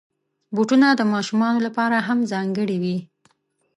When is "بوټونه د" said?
0.55-1.01